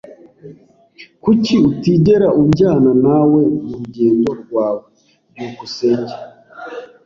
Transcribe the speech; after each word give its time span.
Kuki 1.23 1.53
utigera 1.69 2.27
unjyana 2.41 2.91
nawe 3.05 3.41
murugendo 3.63 4.29
rwawe? 4.41 4.83
byukusenge 5.29 6.15